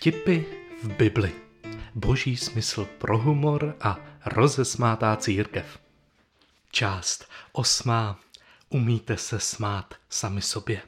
Vtipy 0.00 0.44
v 0.82 0.96
Bibli. 0.96 1.32
Boží 1.94 2.36
smysl 2.36 2.84
pro 2.84 3.18
humor 3.18 3.76
a 3.80 3.98
rozesmátá 4.26 5.16
církev. 5.16 5.78
Část 6.70 7.28
osmá. 7.52 8.20
Umíte 8.68 9.16
se 9.16 9.40
smát 9.40 9.94
sami 10.08 10.42
sobě. 10.42 10.82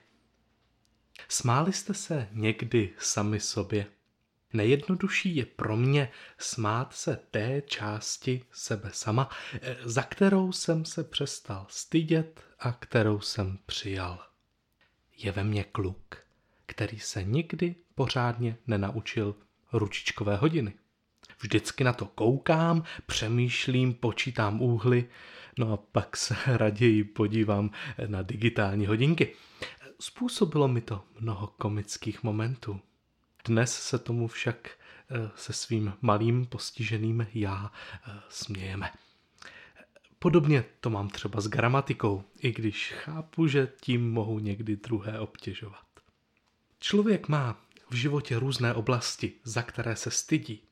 Smáli 1.28 1.72
jste 1.72 1.94
se 1.94 2.28
někdy 2.32 2.90
sami 2.98 3.40
sobě? 3.40 3.86
Nejjednodušší 4.52 5.36
je 5.36 5.46
pro 5.46 5.76
mě 5.76 6.10
smát 6.38 6.94
se 6.94 7.16
té 7.30 7.62
části 7.66 8.44
sebe 8.52 8.90
sama, 8.92 9.30
za 9.84 10.02
kterou 10.02 10.52
jsem 10.52 10.84
se 10.84 11.04
přestal 11.04 11.66
stydět 11.68 12.44
a 12.58 12.72
kterou 12.72 13.20
jsem 13.20 13.58
přijal. 13.66 14.26
Je 15.16 15.32
ve 15.32 15.44
mně 15.44 15.64
kluk, 15.64 16.21
který 16.72 16.98
se 16.98 17.24
nikdy 17.24 17.74
pořádně 17.94 18.56
nenaučil 18.66 19.34
ručičkové 19.72 20.36
hodiny. 20.36 20.72
Vždycky 21.40 21.84
na 21.84 21.92
to 21.92 22.06
koukám, 22.06 22.82
přemýšlím, 23.06 23.94
počítám 23.94 24.62
úhly, 24.62 25.08
no 25.58 25.72
a 25.72 25.76
pak 25.76 26.16
se 26.16 26.36
raději 26.56 27.04
podívám 27.04 27.70
na 28.06 28.22
digitální 28.22 28.86
hodinky. 28.86 29.34
Způsobilo 30.00 30.68
mi 30.68 30.80
to 30.80 31.04
mnoho 31.20 31.46
komických 31.46 32.22
momentů. 32.22 32.80
Dnes 33.44 33.82
se 33.82 33.98
tomu 33.98 34.28
však 34.28 34.70
eh, 34.70 35.30
se 35.36 35.52
svým 35.52 35.92
malým 36.00 36.46
postiženým 36.46 37.26
já 37.34 37.72
eh, 37.72 38.20
smějeme. 38.28 38.90
Podobně 40.18 40.64
to 40.80 40.90
mám 40.90 41.08
třeba 41.08 41.40
s 41.40 41.48
gramatikou, 41.48 42.24
i 42.40 42.52
když 42.52 42.92
chápu, 42.92 43.46
že 43.46 43.72
tím 43.80 44.12
mohu 44.12 44.38
někdy 44.38 44.76
druhé 44.76 45.18
obtěžovat. 45.18 45.91
Člověk 46.82 47.28
má 47.28 47.60
v 47.90 47.94
životě 47.94 48.38
různé 48.38 48.74
oblasti, 48.74 49.32
za 49.44 49.62
které 49.62 49.96
se 49.96 50.10
stydí. 50.10 50.62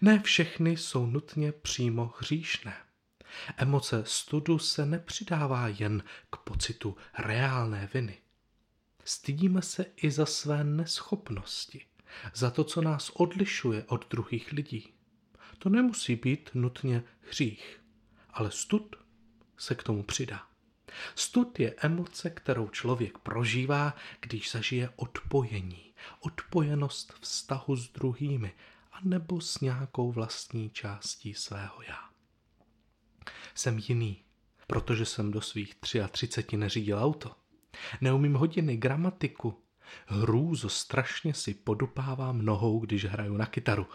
Ne 0.00 0.20
všechny 0.22 0.76
jsou 0.76 1.06
nutně 1.06 1.52
přímo 1.52 2.14
hříšné. 2.18 2.76
Emoce 3.56 4.02
studu 4.06 4.58
se 4.58 4.86
nepřidává 4.86 5.68
jen 5.68 6.02
k 6.30 6.36
pocitu 6.36 6.96
reálné 7.18 7.88
viny. 7.94 8.18
Stydíme 9.04 9.62
se 9.62 9.86
i 9.96 10.10
za 10.10 10.26
své 10.26 10.64
neschopnosti, 10.64 11.86
za 12.34 12.50
to, 12.50 12.64
co 12.64 12.82
nás 12.82 13.10
odlišuje 13.10 13.84
od 13.86 14.10
druhých 14.10 14.52
lidí. 14.52 14.92
To 15.58 15.68
nemusí 15.68 16.16
být 16.16 16.50
nutně 16.54 17.02
hřích, 17.28 17.80
ale 18.30 18.50
stud 18.50 18.96
se 19.56 19.74
k 19.74 19.82
tomu 19.82 20.02
přidá. 20.02 20.49
Stud 21.14 21.60
je 21.60 21.74
emoce, 21.78 22.30
kterou 22.30 22.68
člověk 22.68 23.18
prožívá, 23.18 23.94
když 24.20 24.50
zažije 24.50 24.90
odpojení, 24.96 25.94
odpojenost 26.20 27.14
vztahu 27.20 27.76
s 27.76 27.88
druhými, 27.88 28.52
anebo 28.92 29.40
s 29.40 29.60
nějakou 29.60 30.12
vlastní 30.12 30.70
částí 30.70 31.34
svého 31.34 31.82
já. 31.88 31.98
Jsem 33.54 33.78
jiný, 33.78 34.22
protože 34.66 35.04
jsem 35.04 35.30
do 35.30 35.40
svých 35.40 35.74
33 36.10 36.56
neřídil 36.56 36.98
auto. 36.98 37.30
Neumím 38.00 38.34
hodiny, 38.34 38.76
gramatiku. 38.76 39.62
Hrůzo 40.06 40.68
strašně 40.68 41.34
si 41.34 41.54
podupávám 41.54 42.42
nohou, 42.42 42.80
když 42.80 43.04
hraju 43.04 43.36
na 43.36 43.46
kytaru. 43.46 43.86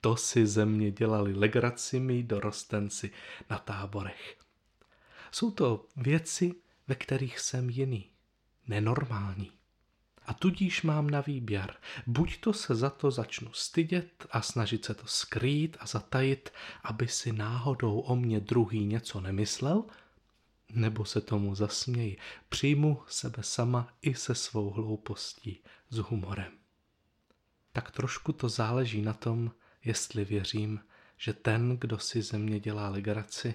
To 0.00 0.16
si 0.16 0.46
ze 0.46 0.66
mě 0.66 0.90
dělali 0.90 1.34
legraci 1.34 2.00
mý 2.00 2.22
dorostenci 2.22 3.10
na 3.50 3.58
táborech. 3.58 4.36
Jsou 5.32 5.50
to 5.50 5.86
věci, 5.96 6.54
ve 6.88 6.94
kterých 6.94 7.38
jsem 7.38 7.70
jiný, 7.70 8.10
nenormální. 8.66 9.52
A 10.26 10.34
tudíž 10.34 10.82
mám 10.82 11.10
na 11.10 11.20
výběr. 11.20 11.76
Buď 12.06 12.40
to 12.40 12.52
se 12.52 12.74
za 12.74 12.90
to 12.90 13.10
začnu 13.10 13.52
stydět 13.52 14.26
a 14.30 14.42
snažit 14.42 14.84
se 14.84 14.94
to 14.94 15.06
skrýt 15.06 15.76
a 15.80 15.86
zatajit, 15.86 16.50
aby 16.84 17.08
si 17.08 17.32
náhodou 17.32 18.00
o 18.00 18.16
mě 18.16 18.40
druhý 18.40 18.86
něco 18.86 19.20
nemyslel, 19.20 19.84
nebo 20.70 21.04
se 21.04 21.20
tomu 21.20 21.54
zasměji. 21.54 22.18
Přijmu 22.48 23.02
sebe 23.08 23.42
sama 23.42 23.88
i 24.02 24.14
se 24.14 24.34
svou 24.34 24.70
hloupostí 24.70 25.62
s 25.90 25.98
humorem. 25.98 26.52
Tak 27.72 27.90
trošku 27.90 28.32
to 28.32 28.48
záleží 28.48 29.02
na 29.02 29.12
tom, 29.12 29.52
jestli 29.84 30.24
věřím, 30.24 30.80
že 31.16 31.32
ten, 31.32 31.76
kdo 31.76 31.98
si 31.98 32.22
ze 32.22 32.38
mě 32.38 32.60
dělá 32.60 32.88
legraci, 32.88 33.54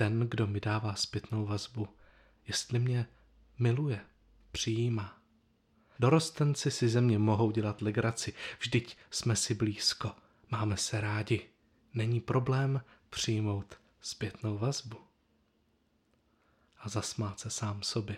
ten, 0.00 0.28
kdo 0.28 0.46
mi 0.46 0.60
dává 0.60 0.94
zpětnou 0.94 1.46
vazbu, 1.46 1.88
jestli 2.46 2.78
mě 2.78 3.06
miluje, 3.58 4.00
přijímá. 4.52 5.22
Dorostenci 5.98 6.70
si 6.70 6.88
ze 6.88 7.00
mě 7.00 7.18
mohou 7.18 7.50
dělat 7.50 7.82
legraci, 7.82 8.32
vždyť 8.60 8.96
jsme 9.10 9.36
si 9.36 9.54
blízko, 9.54 10.12
máme 10.50 10.76
se 10.76 11.00
rádi. 11.00 11.48
Není 11.94 12.20
problém 12.20 12.80
přijmout 13.10 13.74
zpětnou 14.00 14.58
vazbu 14.58 14.96
a 16.78 16.88
zasmát 16.88 17.40
se 17.40 17.50
sám 17.50 17.82
sobě. 17.82 18.16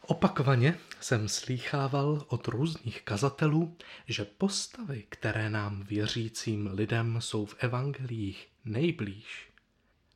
Opakovaně 0.00 0.78
jsem 1.00 1.28
slýchával 1.28 2.24
od 2.28 2.48
různých 2.48 3.02
kazatelů, 3.02 3.76
že 4.06 4.24
postavy, 4.24 5.06
které 5.08 5.50
nám 5.50 5.82
věřícím 5.82 6.66
lidem 6.66 7.20
jsou 7.20 7.46
v 7.46 7.56
evangelích 7.58 8.48
nejblíž, 8.64 9.49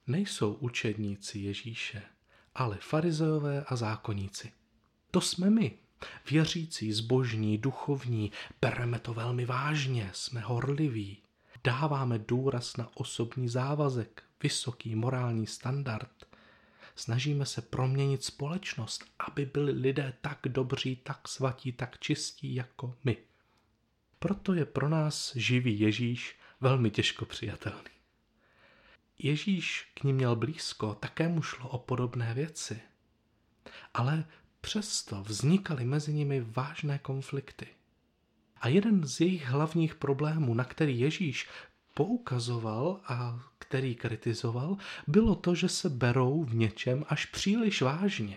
nejsou 0.06 0.52
učedníci 0.52 1.38
Ježíše, 1.38 2.02
ale 2.54 2.78
farizeové 2.80 3.64
a 3.68 3.76
zákonníci. 3.76 4.52
To 5.10 5.20
jsme 5.20 5.50
my, 5.50 5.78
věřící, 6.30 6.92
zbožní, 6.92 7.58
duchovní, 7.58 8.32
bereme 8.60 8.98
to 8.98 9.14
velmi 9.14 9.44
vážně, 9.44 10.10
jsme 10.12 10.40
horliví, 10.40 11.18
dáváme 11.64 12.18
důraz 12.18 12.76
na 12.76 12.90
osobní 12.94 13.48
závazek, 13.48 14.22
vysoký 14.42 14.94
morální 14.94 15.46
standard. 15.46 16.10
Snažíme 16.96 17.46
se 17.46 17.62
proměnit 17.62 18.24
společnost, 18.24 19.04
aby 19.18 19.46
byli 19.46 19.72
lidé 19.72 20.12
tak 20.20 20.38
dobří, 20.44 20.96
tak 20.96 21.28
svatí, 21.28 21.72
tak 21.72 21.98
čistí 21.98 22.54
jako 22.54 22.96
my. 23.04 23.16
Proto 24.18 24.54
je 24.54 24.64
pro 24.64 24.88
nás 24.88 25.36
živý 25.36 25.80
Ježíš 25.80 26.36
velmi 26.60 26.90
těžko 26.90 27.24
přijatelný. 27.24 27.93
Ježíš 29.18 29.90
k 29.94 30.04
ní 30.04 30.12
měl 30.12 30.36
blízko, 30.36 30.94
také 30.94 31.28
mu 31.28 31.42
šlo 31.42 31.68
o 31.68 31.78
podobné 31.78 32.34
věci. 32.34 32.80
Ale 33.94 34.24
přesto 34.60 35.22
vznikaly 35.22 35.84
mezi 35.84 36.12
nimi 36.12 36.40
vážné 36.40 36.98
konflikty. 36.98 37.66
A 38.56 38.68
jeden 38.68 39.06
z 39.06 39.20
jejich 39.20 39.44
hlavních 39.46 39.94
problémů, 39.94 40.54
na 40.54 40.64
který 40.64 41.00
Ježíš 41.00 41.48
poukazoval 41.94 43.00
a 43.04 43.40
který 43.58 43.94
kritizoval, 43.94 44.76
bylo 45.06 45.34
to, 45.34 45.54
že 45.54 45.68
se 45.68 45.88
berou 45.90 46.44
v 46.44 46.54
něčem 46.54 47.04
až 47.08 47.26
příliš 47.26 47.82
vážně. 47.82 48.36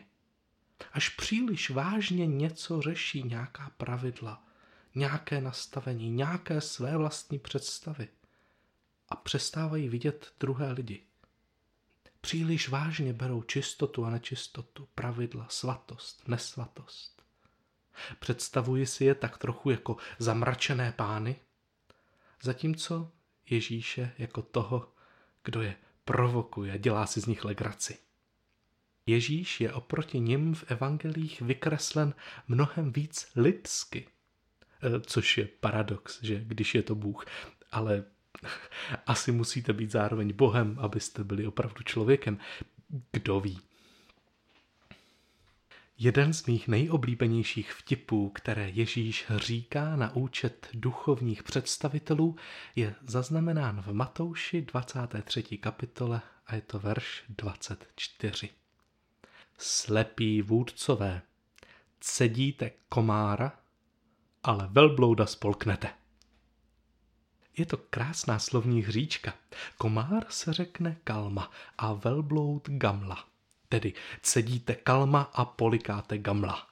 Až 0.93 1.09
příliš 1.09 1.69
vážně 1.69 2.27
něco 2.27 2.81
řeší, 2.81 3.23
nějaká 3.23 3.71
pravidla, 3.77 4.43
nějaké 4.95 5.41
nastavení, 5.41 6.09
nějaké 6.09 6.61
své 6.61 6.97
vlastní 6.97 7.39
představy 7.39 8.07
a 9.09 9.15
přestávají 9.15 9.89
vidět 9.89 10.33
druhé 10.39 10.71
lidi. 10.71 11.03
Příliš 12.21 12.69
vážně 12.69 13.13
berou 13.13 13.41
čistotu 13.41 14.05
a 14.05 14.09
nečistotu, 14.09 14.87
pravidla, 14.95 15.47
svatost, 15.49 16.27
nesvatost. 16.27 17.23
Představuji 18.19 18.85
si 18.85 19.05
je 19.05 19.15
tak 19.15 19.37
trochu 19.37 19.69
jako 19.69 19.97
zamračené 20.19 20.91
pány, 20.91 21.35
zatímco 22.43 23.11
Ježíše 23.49 24.13
jako 24.17 24.41
toho, 24.41 24.93
kdo 25.43 25.61
je 25.61 25.75
provokuje, 26.05 26.79
dělá 26.79 27.05
si 27.05 27.21
z 27.21 27.25
nich 27.25 27.45
legraci. 27.45 27.97
Ježíš 29.05 29.61
je 29.61 29.73
oproti 29.73 30.19
nim 30.19 30.55
v 30.55 30.71
evangelích 30.71 31.41
vykreslen 31.41 32.13
mnohem 32.47 32.91
víc 32.91 33.31
lidsky, 33.35 34.07
e, 34.83 34.99
což 34.99 35.37
je 35.37 35.45
paradox, 35.45 36.23
že 36.23 36.43
když 36.43 36.75
je 36.75 36.83
to 36.83 36.95
Bůh, 36.95 37.25
ale 37.71 38.03
asi 39.07 39.31
musíte 39.31 39.73
být 39.73 39.91
zároveň 39.91 40.33
Bohem, 40.33 40.77
abyste 40.79 41.23
byli 41.23 41.47
opravdu 41.47 41.83
člověkem. 41.83 42.37
Kdo 43.11 43.39
ví? 43.39 43.59
Jeden 45.99 46.33
z 46.33 46.45
mých 46.45 46.67
nejoblíbenějších 46.67 47.73
vtipů, 47.73 48.29
které 48.29 48.69
Ježíš 48.69 49.25
říká 49.35 49.95
na 49.95 50.15
účet 50.15 50.67
duchovních 50.73 51.43
představitelů, 51.43 52.35
je 52.75 52.95
zaznamenán 53.01 53.81
v 53.81 53.93
Matouši 53.93 54.61
23. 54.61 55.43
kapitole 55.43 56.21
a 56.47 56.55
je 56.55 56.61
to 56.61 56.79
verš 56.79 57.23
24. 57.29 58.49
Slepí 59.57 60.41
vůdcové, 60.41 61.21
cedíte 61.99 62.71
komára, 62.89 63.59
ale 64.43 64.67
velblouda 64.71 65.25
spolknete. 65.25 65.89
Je 67.57 67.65
to 67.65 67.77
krásná 67.77 68.39
slovní 68.39 68.81
hříčka. 68.81 69.33
Komár 69.77 70.25
se 70.29 70.53
řekne 70.53 70.97
kalma 71.03 71.51
a 71.77 71.93
velbloud 71.93 72.69
gamla. 72.69 73.25
Tedy 73.69 73.93
cedíte 74.21 74.75
kalma 74.75 75.21
a 75.21 75.45
polikáte 75.45 76.17
gamla. 76.17 76.67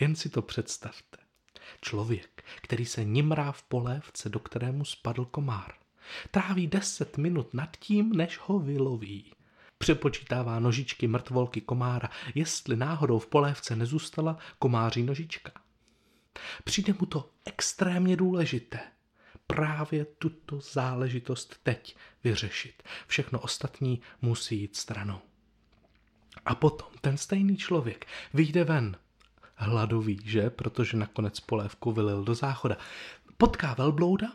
Jen 0.00 0.16
si 0.16 0.28
to 0.28 0.42
představte. 0.42 1.18
Člověk, 1.80 2.44
který 2.62 2.86
se 2.86 3.04
nimrá 3.04 3.52
v 3.52 3.62
polévce, 3.62 4.28
do 4.28 4.38
kterému 4.38 4.84
spadl 4.84 5.24
komár. 5.24 5.72
Tráví 6.30 6.66
deset 6.66 7.18
minut 7.18 7.54
nad 7.54 7.76
tím, 7.76 8.12
než 8.12 8.38
ho 8.38 8.58
vyloví. 8.58 9.32
Přepočítává 9.78 10.60
nožičky 10.60 11.08
mrtvolky 11.08 11.60
komára, 11.60 12.10
jestli 12.34 12.76
náhodou 12.76 13.18
v 13.18 13.26
polévce 13.26 13.76
nezůstala 13.76 14.38
komáří 14.58 15.02
nožička. 15.02 15.52
Přijde 16.64 16.94
mu 17.00 17.06
to 17.06 17.30
extrémně 17.44 18.16
důležité. 18.16 18.80
Právě 19.60 20.04
tuto 20.04 20.60
záležitost 20.60 21.56
teď 21.62 21.96
vyřešit. 22.24 22.82
Všechno 23.06 23.40
ostatní 23.40 24.00
musí 24.22 24.60
jít 24.60 24.76
stranou. 24.76 25.20
A 26.44 26.54
potom 26.54 26.88
ten 27.00 27.18
stejný 27.18 27.56
člověk 27.56 28.06
vyjde 28.34 28.64
ven, 28.64 28.96
hladový, 29.54 30.20
že? 30.24 30.50
Protože 30.50 30.96
nakonec 30.96 31.40
polévku 31.40 31.92
vylil 31.92 32.24
do 32.24 32.34
záchoda. 32.34 32.76
Potká 33.36 33.74
velblouda 33.74 34.32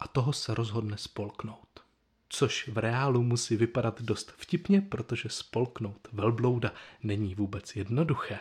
a 0.00 0.08
toho 0.08 0.32
se 0.32 0.54
rozhodne 0.54 0.98
spolknout. 0.98 1.80
Což 2.28 2.68
v 2.68 2.78
reálu 2.78 3.22
musí 3.22 3.56
vypadat 3.56 4.02
dost 4.02 4.32
vtipně, 4.36 4.80
protože 4.80 5.28
spolknout 5.28 6.08
velblouda 6.12 6.72
není 7.02 7.34
vůbec 7.34 7.76
jednoduché. 7.76 8.38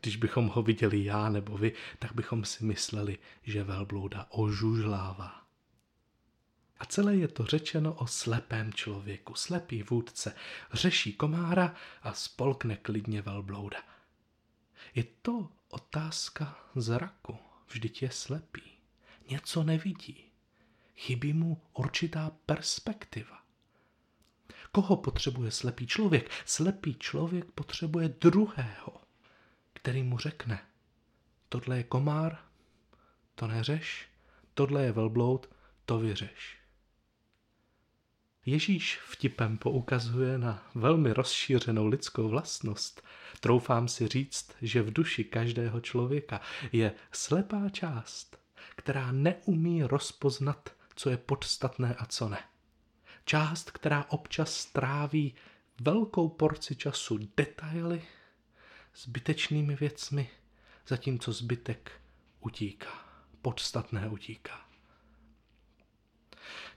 Když 0.00 0.16
bychom 0.16 0.48
ho 0.48 0.62
viděli 0.62 1.04
já 1.04 1.28
nebo 1.28 1.58
vy, 1.58 1.72
tak 1.98 2.14
bychom 2.14 2.44
si 2.44 2.64
mysleli, 2.64 3.18
že 3.42 3.64
velblouda 3.64 4.26
ožužlává. 4.30 5.44
A 6.78 6.84
celé 6.84 7.16
je 7.16 7.28
to 7.28 7.46
řečeno 7.46 7.94
o 7.94 8.06
slepém 8.06 8.72
člověku. 8.72 9.34
Slepý 9.34 9.82
vůdce 9.82 10.34
řeší 10.72 11.12
komára 11.12 11.74
a 12.02 12.12
spolkne 12.12 12.76
klidně 12.76 13.22
velblouda. 13.22 13.78
Je 14.94 15.04
to 15.22 15.48
otázka 15.68 16.58
zraku. 16.74 17.38
Vždyť 17.68 18.02
je 18.02 18.10
slepý. 18.10 18.62
Něco 19.30 19.62
nevidí. 19.62 20.24
Chybí 20.96 21.32
mu 21.32 21.62
určitá 21.74 22.30
perspektiva. 22.46 23.42
Koho 24.72 24.96
potřebuje 24.96 25.50
slepý 25.50 25.86
člověk? 25.86 26.30
Slepý 26.44 26.94
člověk 26.94 27.50
potřebuje 27.50 28.08
druhého, 28.08 29.00
který 29.88 30.02
mu 30.02 30.18
řekne, 30.18 30.60
tohle 31.48 31.76
je 31.76 31.82
komár, 31.82 32.38
to 33.34 33.46
neřeš, 33.46 34.08
tohle 34.54 34.84
je 34.84 34.92
velbloud, 34.92 35.50
to 35.84 35.98
vyřeš. 35.98 36.58
Ježíš 38.46 38.98
vtipem 38.98 39.58
poukazuje 39.58 40.38
na 40.38 40.70
velmi 40.74 41.12
rozšířenou 41.12 41.86
lidskou 41.86 42.28
vlastnost. 42.28 43.02
Troufám 43.40 43.88
si 43.88 44.08
říct, 44.08 44.52
že 44.62 44.82
v 44.82 44.92
duši 44.92 45.24
každého 45.24 45.80
člověka 45.80 46.40
je 46.72 46.94
slepá 47.12 47.68
část, 47.68 48.38
která 48.76 49.12
neumí 49.12 49.82
rozpoznat, 49.82 50.70
co 50.94 51.10
je 51.10 51.16
podstatné 51.16 51.94
a 51.94 52.06
co 52.06 52.28
ne. 52.28 52.42
Část, 53.24 53.70
která 53.70 54.04
občas 54.08 54.54
stráví 54.54 55.34
velkou 55.80 56.28
porci 56.28 56.76
času 56.76 57.18
detaily, 57.36 58.02
zbytečnými 58.98 59.76
věcmi, 59.76 60.30
zatímco 60.86 61.32
zbytek 61.32 62.00
utíká, 62.40 63.04
podstatné 63.42 64.08
utíká. 64.08 64.68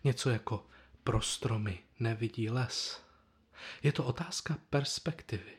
Něco 0.04 0.30
jako 0.30 0.68
pro 1.04 1.22
stromy 1.22 1.80
nevidí 2.00 2.50
les. 2.50 3.04
Je 3.84 3.92
to 3.92 4.06
otázka 4.06 4.58
perspektivy. 4.70 5.58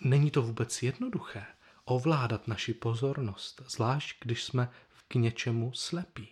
Není 0.00 0.30
to 0.30 0.42
vůbec 0.42 0.82
jednoduché 0.82 1.46
ovládat 1.84 2.48
naši 2.48 2.74
pozornost, 2.74 3.62
zvlášť 3.68 4.16
když 4.20 4.44
jsme 4.44 4.70
k 5.08 5.14
něčemu 5.14 5.72
slepí. 5.72 6.28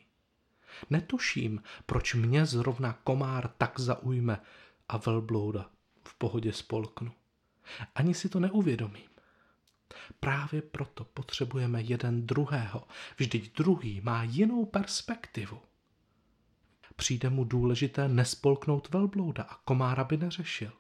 Netuším, 0.91 1.63
proč 1.87 2.15
mě 2.15 2.47
zrovna 2.47 2.93
komár 2.93 3.49
tak 3.49 3.81
zaujme 3.81 4.41
a 4.89 4.97
velblouda 4.97 5.71
v 6.09 6.15
pohodě 6.15 6.53
spolknu. 6.53 7.13
Ani 7.95 8.15
si 8.15 8.29
to 8.29 8.41
neuvědomím. 8.41 9.09
Právě 10.21 10.63
proto 10.63 11.05
potřebujeme 11.05 11.83
jeden 11.83 12.27
druhého. 12.27 12.87
Vždyť 13.17 13.57
druhý 13.57 14.01
má 14.01 14.23
jinou 14.23 14.65
perspektivu. 14.65 15.61
Přijde 16.97 17.31
mu 17.31 17.45
důležité 17.45 18.09
nespolknout 18.09 18.89
velblouda 18.89 19.43
a 19.43 19.55
komára 19.55 20.05
by 20.05 20.17
neřešil. 20.17 20.73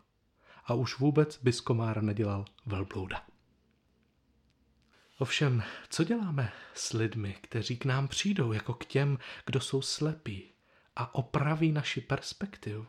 A 0.65 0.75
už 0.75 0.99
vůbec 0.99 1.43
by 1.43 1.53
z 1.53 1.61
komára 1.61 2.03
nedělal 2.03 2.45
velblouda. 2.67 3.27
Ovšem, 5.19 5.63
co 5.89 6.05
děláme 6.05 6.53
s 6.75 6.93
lidmi, 6.93 7.37
kteří 7.41 7.77
k 7.77 7.85
nám 7.85 8.09
přijdou 8.09 8.53
jako 8.53 8.75
k 8.75 8.85
těm, 8.85 9.19
kdo 9.47 9.61
jsou 9.61 9.83
slepí 9.83 10.53
a 10.97 11.15
opraví 11.15 11.73
naši 11.73 12.01
perspektivu? 12.01 12.87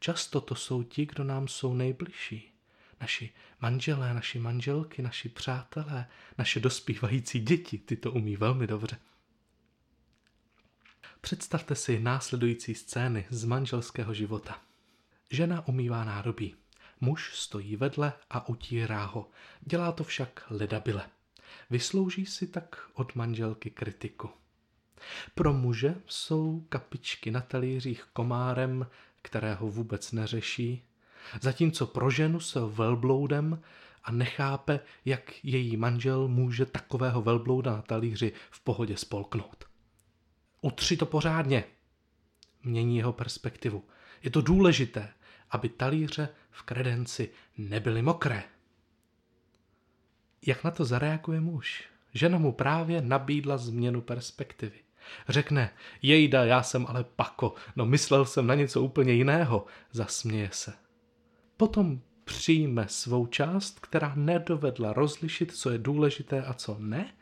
Často 0.00 0.40
to 0.40 0.54
jsou 0.54 0.82
ti, 0.82 1.06
kdo 1.06 1.24
nám 1.24 1.48
jsou 1.48 1.74
nejbližší. 1.74 2.55
Naši 3.00 3.32
manželé, 3.60 4.14
naši 4.14 4.38
manželky, 4.38 5.02
naši 5.02 5.28
přátelé, 5.28 6.06
naše 6.38 6.60
dospívající 6.60 7.40
děti, 7.40 7.78
ty 7.78 7.96
to 7.96 8.12
umí 8.12 8.36
velmi 8.36 8.66
dobře. 8.66 8.98
Představte 11.20 11.74
si 11.74 12.00
následující 12.00 12.74
scény 12.74 13.26
z 13.30 13.44
manželského 13.44 14.14
života. 14.14 14.60
Žena 15.30 15.68
umývá 15.68 16.04
nádobí. 16.04 16.54
Muž 17.00 17.30
stojí 17.34 17.76
vedle 17.76 18.12
a 18.30 18.48
utírá 18.48 19.04
ho. 19.04 19.30
Dělá 19.60 19.92
to 19.92 20.04
však 20.04 20.44
ledabile. 20.50 21.08
Vyslouží 21.70 22.26
si 22.26 22.46
tak 22.46 22.90
od 22.94 23.14
manželky 23.14 23.70
kritiku. 23.70 24.30
Pro 25.34 25.52
muže 25.52 25.94
jsou 26.06 26.60
kapičky 26.68 27.30
na 27.30 27.40
talířích 27.40 28.04
komárem, 28.12 28.86
kterého 29.22 29.68
vůbec 29.70 30.12
neřeší, 30.12 30.82
zatímco 31.40 31.86
pro 31.86 32.10
ženu 32.10 32.40
se 32.40 32.60
velbloudem 32.60 33.62
a 34.04 34.12
nechápe, 34.12 34.80
jak 35.04 35.44
její 35.44 35.76
manžel 35.76 36.28
může 36.28 36.66
takového 36.66 37.22
velblouda 37.22 37.72
na 37.72 37.82
talíři 37.82 38.32
v 38.50 38.60
pohodě 38.60 38.96
spolknout. 38.96 39.64
Utři 40.60 40.96
to 40.96 41.06
pořádně. 41.06 41.64
Mění 42.62 42.96
jeho 42.96 43.12
perspektivu. 43.12 43.84
Je 44.22 44.30
to 44.30 44.40
důležité, 44.40 45.12
aby 45.50 45.68
talíře 45.68 46.28
v 46.50 46.62
kredenci 46.62 47.30
nebyly 47.58 48.02
mokré. 48.02 48.42
Jak 50.46 50.64
na 50.64 50.70
to 50.70 50.84
zareaguje 50.84 51.40
muž? 51.40 51.84
Žena 52.14 52.38
mu 52.38 52.52
právě 52.52 53.02
nabídla 53.02 53.58
změnu 53.58 54.00
perspektivy. 54.00 54.78
Řekne, 55.28 55.70
jejda, 56.02 56.44
já 56.44 56.62
jsem 56.62 56.86
ale 56.88 57.04
pako, 57.04 57.54
no 57.76 57.86
myslel 57.86 58.24
jsem 58.24 58.46
na 58.46 58.54
něco 58.54 58.82
úplně 58.82 59.12
jiného, 59.12 59.66
zasměje 59.92 60.48
se. 60.52 60.85
Potom 61.56 62.00
přijme 62.24 62.88
svou 62.88 63.26
část, 63.26 63.80
která 63.80 64.12
nedovedla 64.14 64.92
rozlišit, 64.92 65.56
co 65.56 65.70
je 65.70 65.78
důležité 65.78 66.42
a 66.42 66.54
co 66.54 66.76
ne, 66.78 67.14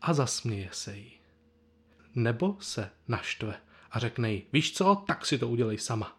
a 0.00 0.14
zasměje 0.14 0.68
se 0.72 0.96
jí. 0.96 1.12
Nebo 2.14 2.56
se 2.60 2.90
naštve 3.08 3.54
a 3.90 3.98
řekne 3.98 4.32
jí, 4.32 4.42
víš 4.52 4.74
co, 4.74 5.02
tak 5.06 5.26
si 5.26 5.38
to 5.38 5.48
udělej 5.48 5.78
sama. 5.78 6.18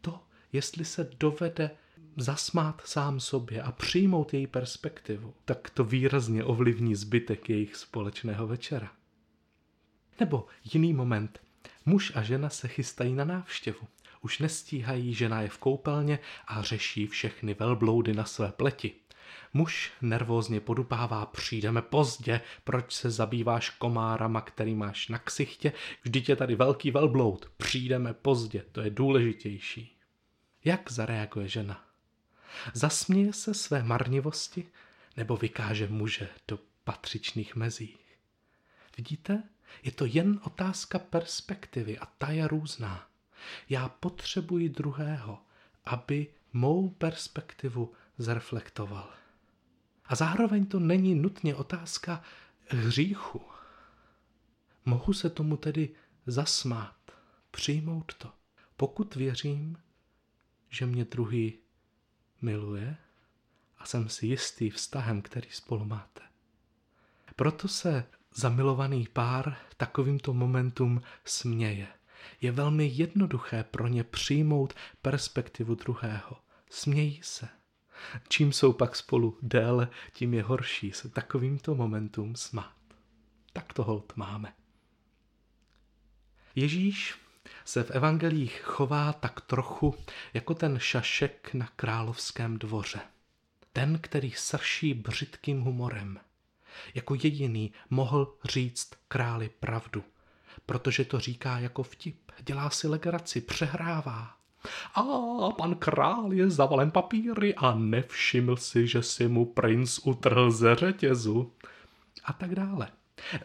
To, 0.00 0.20
jestli 0.52 0.84
se 0.84 1.10
dovede 1.20 1.70
zasmát 2.16 2.82
sám 2.84 3.20
sobě 3.20 3.62
a 3.62 3.72
přijmout 3.72 4.34
její 4.34 4.46
perspektivu, 4.46 5.34
tak 5.44 5.70
to 5.70 5.84
výrazně 5.84 6.44
ovlivní 6.44 6.94
zbytek 6.94 7.50
jejich 7.50 7.76
společného 7.76 8.46
večera. 8.46 8.92
Nebo 10.20 10.46
jiný 10.72 10.92
moment. 10.92 11.40
Muž 11.86 12.12
a 12.14 12.22
žena 12.22 12.48
se 12.48 12.68
chystají 12.68 13.14
na 13.14 13.24
návštěvu. 13.24 13.86
Už 14.24 14.38
nestíhají, 14.38 15.14
žena 15.14 15.42
je 15.42 15.48
v 15.48 15.58
koupelně 15.58 16.18
a 16.46 16.62
řeší 16.62 17.06
všechny 17.06 17.54
velbloudy 17.54 18.14
na 18.14 18.24
své 18.24 18.52
pleti. 18.52 18.92
Muž 19.52 19.92
nervózně 20.02 20.60
podupává, 20.60 21.26
přijdeme 21.26 21.82
pozdě, 21.82 22.40
proč 22.64 22.92
se 22.92 23.10
zabýváš 23.10 23.70
komárama, 23.70 24.40
který 24.40 24.74
máš 24.74 25.08
na 25.08 25.18
ksichtě, 25.18 25.72
vždyť 26.02 26.28
je 26.28 26.36
tady 26.36 26.54
velký 26.54 26.90
velbloud, 26.90 27.50
přijdeme 27.56 28.14
pozdě, 28.14 28.64
to 28.72 28.80
je 28.80 28.90
důležitější. 28.90 29.98
Jak 30.64 30.92
zareaguje 30.92 31.48
žena? 31.48 31.84
Zasměje 32.72 33.32
se 33.32 33.54
své 33.54 33.82
marnivosti 33.82 34.66
nebo 35.16 35.36
vykáže 35.36 35.88
muže 35.88 36.28
do 36.48 36.58
patřičných 36.84 37.56
mezí? 37.56 37.96
Vidíte? 38.96 39.42
Je 39.82 39.92
to 39.92 40.04
jen 40.04 40.40
otázka 40.42 40.98
perspektivy 40.98 41.98
a 41.98 42.06
ta 42.06 42.30
je 42.30 42.48
různá. 42.48 43.13
Já 43.68 43.88
potřebuji 43.88 44.68
druhého, 44.68 45.38
aby 45.84 46.26
mou 46.52 46.88
perspektivu 46.88 47.92
zreflektoval. 48.18 49.10
A 50.04 50.14
zároveň 50.14 50.66
to 50.66 50.80
není 50.80 51.14
nutně 51.14 51.54
otázka 51.54 52.22
hříchu. 52.68 53.42
Mohu 54.84 55.12
se 55.12 55.30
tomu 55.30 55.56
tedy 55.56 55.94
zasmát, 56.26 56.96
přijmout 57.50 58.14
to, 58.14 58.32
pokud 58.76 59.14
věřím, 59.14 59.78
že 60.68 60.86
mě 60.86 61.04
druhý 61.04 61.58
miluje 62.42 62.96
a 63.78 63.86
jsem 63.86 64.08
si 64.08 64.26
jistý 64.26 64.70
vztahem, 64.70 65.22
který 65.22 65.50
spolu 65.50 65.84
máte. 65.84 66.20
Proto 67.36 67.68
se 67.68 68.06
zamilovaný 68.34 69.08
pár 69.12 69.56
takovýmto 69.76 70.34
momentům 70.34 71.02
směje. 71.24 71.88
Je 72.40 72.52
velmi 72.52 72.90
jednoduché 72.94 73.64
pro 73.70 73.88
ně 73.88 74.04
přijmout 74.04 74.74
perspektivu 75.02 75.74
druhého. 75.74 76.36
Smějí 76.70 77.20
se. 77.22 77.48
Čím 78.28 78.52
jsou 78.52 78.72
pak 78.72 78.96
spolu 78.96 79.38
déle, 79.42 79.88
tím 80.12 80.34
je 80.34 80.42
horší 80.42 80.92
se 80.92 81.08
takovýmto 81.08 81.74
momentům 81.74 82.36
smát. 82.36 82.74
Tak 83.52 83.72
to 83.72 83.84
hold 83.84 84.12
máme. 84.16 84.52
Ježíš 86.54 87.14
se 87.64 87.82
v 87.82 87.90
evangelích 87.90 88.60
chová 88.64 89.12
tak 89.12 89.40
trochu 89.40 89.94
jako 90.34 90.54
ten 90.54 90.78
šašek 90.78 91.54
na 91.54 91.68
královském 91.76 92.58
dvoře. 92.58 93.00
Ten, 93.72 93.98
který 93.98 94.32
srší 94.32 94.94
břitkým 94.94 95.60
humorem. 95.60 96.20
Jako 96.94 97.14
jediný 97.14 97.72
mohl 97.90 98.38
říct 98.44 98.90
králi 99.08 99.48
pravdu, 99.48 100.04
protože 100.66 101.04
to 101.04 101.20
říká 101.20 101.58
jako 101.58 101.82
vtip, 101.82 102.32
dělá 102.46 102.70
si 102.70 102.88
legraci, 102.88 103.40
přehrává. 103.40 104.34
A 104.94 105.02
pan 105.50 105.74
král 105.74 106.32
je 106.32 106.50
zavalen 106.50 106.90
papíry 106.90 107.54
a 107.54 107.74
nevšiml 107.74 108.56
si, 108.56 108.86
že 108.86 109.02
si 109.02 109.28
mu 109.28 109.44
princ 109.44 109.98
utrhl 110.04 110.50
ze 110.50 110.74
řetězu. 110.74 111.52
A 112.24 112.32
tak 112.32 112.54
dále. 112.54 112.88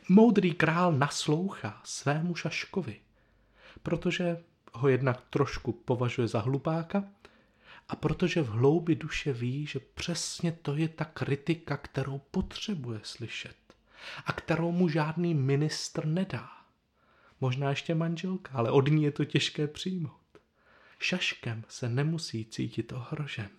Moudrý 0.10 0.54
král 0.54 0.92
naslouchá 0.94 1.82
svému 1.84 2.36
šaškovi, 2.36 3.00
protože 3.84 4.44
ho 4.74 4.88
jednak 4.88 5.22
trošku 5.30 5.72
považuje 5.72 6.28
za 6.28 6.40
hlupáka 6.40 7.04
a 7.90 7.96
protože 7.96 8.42
v 8.42 8.50
hloubi 8.50 8.96
duše 8.96 9.34
ví, 9.34 9.66
že 9.66 9.80
přesně 9.80 10.52
to 10.52 10.76
je 10.76 10.90
ta 10.90 11.06
kritika, 11.06 11.78
kterou 11.78 12.22
potřebuje 12.32 13.00
slyšet 13.04 13.56
a 14.26 14.34
kterou 14.34 14.72
mu 14.72 14.90
žádný 14.90 15.34
ministr 15.34 16.06
nedá. 16.06 16.50
Možná 17.42 17.70
ještě 17.70 17.96
manželka, 17.96 18.52
ale 18.54 18.72
od 18.72 18.88
ní 18.88 19.04
je 19.04 19.12
to 19.12 19.26
těžké 19.26 19.68
přijmout. 19.68 20.20
Šaškem 21.00 21.64
se 21.68 21.90
nemusí 21.90 22.46
cítit 22.46 22.92
ohrožen 22.92 23.50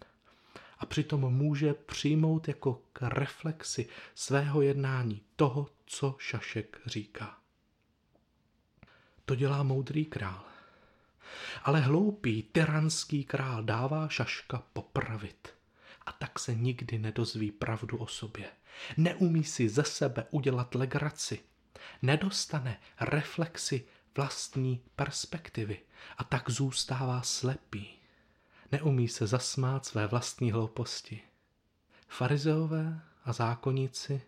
a 0.81 0.87
přitom 0.87 1.21
může 1.21 1.75
přijmout 1.75 2.49
jako 2.49 2.83
k 2.93 3.03
reflexi 3.09 3.89
svého 4.15 4.63
jednání 4.63 5.23
toho, 5.37 5.69
co 5.87 6.17
Šašek 6.19 6.81
říká. 6.87 7.39
To 9.25 9.35
dělá 9.35 9.63
moudrý 9.63 10.05
král. 10.05 10.45
Ale 11.63 11.81
hloupý, 11.81 12.43
tyranský 12.43 13.25
král 13.25 13.63
dává 13.63 14.09
Šaška 14.09 14.63
popravit. 14.73 15.55
A 16.07 16.13
tak 16.13 16.39
se 16.39 16.55
nikdy 16.55 16.99
nedozví 16.99 17.51
pravdu 17.51 17.97
o 17.97 18.07
sobě. 18.07 18.51
Neumí 18.97 19.45
si 19.45 19.69
ze 19.69 19.85
sebe 19.85 20.27
udělat 20.31 20.75
legraci. 20.75 21.39
Nedostane 22.03 22.81
reflexi 23.01 23.87
vlastní 24.17 24.81
perspektivy 24.97 25.81
a 26.19 26.25
tak 26.25 26.51
zůstává 26.51 27.23
slepý. 27.23 27.89
Neumí 28.73 29.09
se 29.09 29.27
zasmát 29.27 29.87
své 29.87 30.07
vlastní 30.07 30.53
hlouposti. 30.53 31.21
Farizeové 32.09 33.01
a 33.25 33.33
zákonníci 33.33 34.23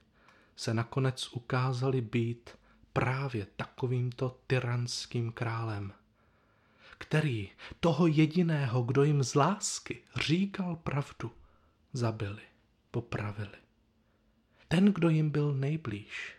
se 0.57 0.75
nakonec 0.75 1.33
ukázali 1.33 2.01
být 2.01 2.51
právě 2.93 3.47
takovýmto 3.57 4.41
tyranským 4.47 5.33
králem, 5.33 5.93
který 6.99 7.51
toho 7.81 8.07
jediného, 8.07 8.83
kdo 8.83 9.03
jim 9.03 9.23
z 9.23 9.35
lásky 9.35 10.03
říkal 10.17 10.77
pravdu, 10.77 11.33
zabili, 11.93 12.43
popravili. 12.91 13.59
Ten, 14.69 14.93
kdo 14.93 15.09
jim 15.09 15.31
byl 15.31 15.55
nejblíž, 15.55 16.37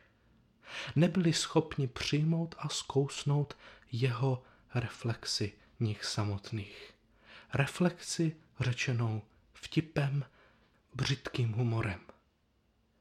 nebyli 0.96 1.34
schopni 1.34 1.88
přijmout 1.88 2.56
a 2.58 2.70
zkousnout 2.70 3.58
jeho 3.92 4.44
reflexi 4.76 5.54
nich 5.80 6.06
samotných. 6.06 6.94
Reflexi 7.54 8.36
řečenou 8.60 9.22
vtipem, 9.54 10.26
břitkým 10.96 11.52
humorem. 11.52 12.00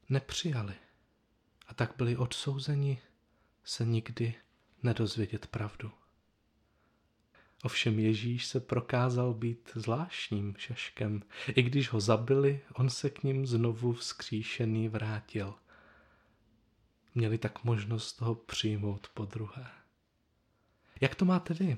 Nepřijali 0.09 0.73
a 1.67 1.73
tak 1.73 1.93
byli 1.97 2.17
odsouzeni 2.17 3.01
se 3.63 3.85
nikdy 3.85 4.35
nedozvědět 4.83 5.47
pravdu. 5.47 5.91
Ovšem 7.63 7.99
Ježíš 7.99 8.45
se 8.45 8.59
prokázal 8.59 9.33
být 9.33 9.71
zvláštním 9.75 10.55
šaškem. 10.57 11.23
I 11.47 11.61
když 11.63 11.89
ho 11.89 11.99
zabili, 11.99 12.61
on 12.73 12.89
se 12.89 13.09
k 13.09 13.23
ním 13.23 13.45
znovu 13.45 13.93
vzkříšený 13.93 14.89
vrátil. 14.89 15.55
Měli 17.15 17.37
tak 17.37 17.63
možnost 17.63 18.13
toho 18.13 18.35
přijmout 18.35 19.07
po 19.13 19.25
druhé. 19.25 19.71
Jak 21.01 21.15
to 21.15 21.25
máte 21.25 21.53
vy? 21.53 21.77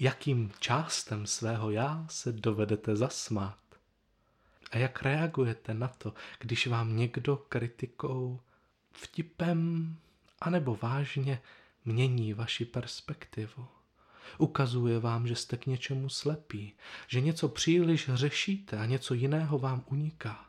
Jakým 0.00 0.52
částem 0.60 1.26
svého 1.26 1.70
já 1.70 2.06
se 2.10 2.32
dovedete 2.32 2.96
zasmát? 2.96 3.58
A 4.70 4.78
jak 4.78 5.02
reagujete 5.02 5.74
na 5.74 5.88
to, 5.88 6.14
když 6.38 6.66
vám 6.66 6.96
někdo 6.96 7.36
kritikou, 7.36 8.40
vtipem 8.92 9.96
anebo 10.40 10.78
vážně 10.82 11.42
mění 11.84 12.34
vaši 12.34 12.64
perspektivu? 12.64 13.68
Ukazuje 14.38 14.98
vám, 14.98 15.26
že 15.26 15.36
jste 15.36 15.56
k 15.56 15.66
něčemu 15.66 16.08
slepí, 16.08 16.72
že 17.06 17.20
něco 17.20 17.48
příliš 17.48 18.10
řešíte 18.14 18.78
a 18.78 18.86
něco 18.86 19.14
jiného 19.14 19.58
vám 19.58 19.84
uniká. 19.86 20.47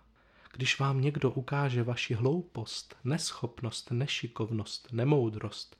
Když 0.53 0.79
vám 0.79 1.01
někdo 1.01 1.31
ukáže 1.31 1.83
vaši 1.83 2.13
hloupost, 2.13 2.95
neschopnost, 3.03 3.91
nešikovnost, 3.91 4.87
nemoudrost, 4.91 5.79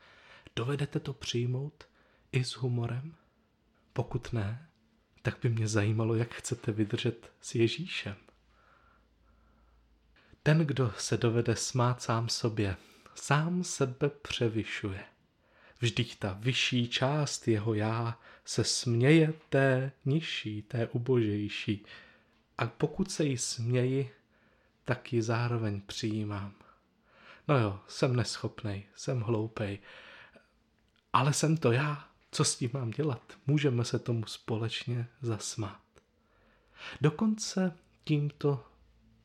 dovedete 0.56 1.00
to 1.00 1.14
přijmout 1.14 1.88
i 2.32 2.44
s 2.44 2.52
humorem? 2.52 3.16
Pokud 3.94 4.34
ne, 4.34 4.70
tak 5.22 5.38
by 5.42 5.50
mě 5.50 5.68
zajímalo, 5.68 6.16
jak 6.16 6.34
chcete 6.34 6.72
vydržet 6.72 7.32
s 7.42 7.56
Ježíšem. 7.56 8.16
Ten, 10.44 10.58
kdo 10.66 10.94
se 10.98 11.18
dovede 11.18 11.56
smát 11.56 12.02
sám 12.02 12.30
sobě, 12.30 12.78
sám 13.16 13.64
sebe 13.64 14.10
převyšuje. 14.10 15.04
Vždyť 15.80 16.20
ta 16.20 16.34
vyšší 16.34 16.88
část 16.88 17.48
jeho 17.48 17.74
já 17.74 18.20
se 18.46 18.64
směje 18.64 19.34
té 19.50 19.92
nižší, 20.06 20.62
té 20.62 20.88
ubožejší. 20.88 21.86
A 22.58 22.68
pokud 22.68 23.12
se 23.12 23.26
jí 23.26 23.38
směji, 23.38 24.12
tak 24.90 25.14
ji 25.14 25.22
zároveň 25.22 25.82
přijímám. 25.82 26.54
No 27.48 27.58
jo, 27.58 27.80
jsem 27.88 28.16
neschopnej, 28.16 28.84
jsem 28.96 29.22
hloupej, 29.22 29.80
ale 31.14 31.34
jsem 31.34 31.58
to 31.58 31.72
já. 31.72 32.08
Co 32.32 32.44
s 32.44 32.56
tím 32.56 32.70
mám 32.74 32.92
dělat? 32.92 33.34
Můžeme 33.48 33.86
se 33.86 34.00
tomu 34.00 34.26
společně 34.26 35.08
zasmát. 35.22 35.82
Dokonce 37.02 37.78
tímto 38.04 38.66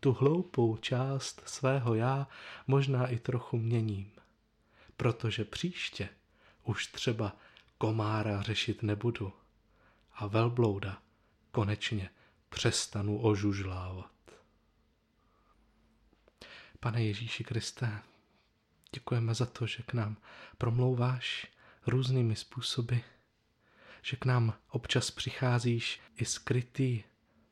tu 0.01 0.13
hloupou 0.13 0.77
část 0.77 1.43
svého 1.47 1.95
já 1.95 2.27
možná 2.67 3.07
i 3.07 3.19
trochu 3.19 3.59
měním, 3.59 4.13
protože 4.97 5.45
příště 5.45 6.09
už 6.65 6.87
třeba 6.87 7.37
komára 7.79 8.43
řešit 8.43 8.83
nebudu 8.83 9.33
a 10.15 10.27
velblouda 10.27 10.99
konečně 11.51 12.11
přestanu 12.49 13.23
ožužlávat. 13.23 14.14
Pane 16.85 17.05
Ježíši 17.05 17.45
Kriste, 17.45 18.03
děkujeme 18.95 19.35
za 19.35 19.47
to, 19.47 19.67
že 19.67 19.83
k 19.83 19.93
nám 19.93 20.17
promlouváš 20.59 21.47
různými 21.87 22.37
způsoby, 22.37 22.97
že 24.03 24.17
k 24.17 24.25
nám 24.25 24.55
občas 24.69 25.11
přicházíš 25.11 26.01
i 26.17 26.25
skrytý 26.25 27.03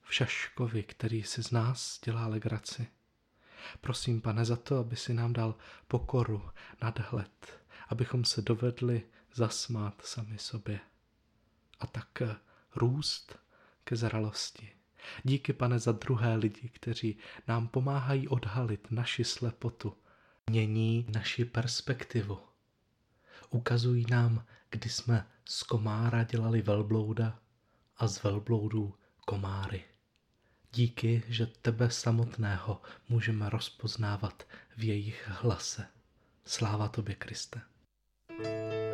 v 0.02 0.14
šaškovi, 0.14 0.82
který 0.82 1.22
si 1.22 1.42
z 1.42 1.50
nás 1.50 2.00
dělá 2.04 2.26
legraci. 2.26 2.86
Prosím, 3.80 4.20
pane, 4.20 4.44
za 4.44 4.56
to, 4.56 4.78
aby 4.78 4.96
si 4.96 5.14
nám 5.14 5.32
dal 5.32 5.54
pokoru, 5.88 6.50
nadhled, 6.82 7.60
abychom 7.88 8.24
se 8.24 8.42
dovedli 8.42 9.06
zasmát 9.34 10.02
sami 10.04 10.38
sobě 10.38 10.80
a 11.80 11.86
tak 11.86 12.22
růst 12.76 13.38
ke 13.84 13.96
zralosti. 13.96 14.81
Díky, 15.22 15.52
pane, 15.52 15.78
za 15.78 15.92
druhé 15.92 16.36
lidi, 16.36 16.68
kteří 16.68 17.18
nám 17.48 17.68
pomáhají 17.68 18.28
odhalit 18.28 18.90
naši 18.90 19.24
slepotu, 19.24 19.94
mění 20.50 21.06
naši 21.14 21.44
perspektivu. 21.44 22.38
Ukazují 23.50 24.06
nám, 24.10 24.44
kdy 24.70 24.88
jsme 24.88 25.26
z 25.44 25.62
komára 25.62 26.22
dělali 26.22 26.62
velblouda 26.62 27.38
a 27.96 28.06
z 28.06 28.22
velbloudů 28.22 28.94
komáry. 29.26 29.84
Díky, 30.72 31.22
že 31.28 31.46
tebe 31.46 31.90
samotného 31.90 32.82
můžeme 33.08 33.50
rozpoznávat 33.50 34.46
v 34.76 34.84
jejich 34.84 35.28
hlase. 35.28 35.86
Sláva 36.44 36.88
tobě, 36.88 37.14
Kriste. 37.14 37.60
thank 38.38 38.72
you 38.72 38.91